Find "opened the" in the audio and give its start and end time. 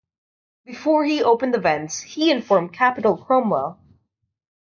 1.21-1.59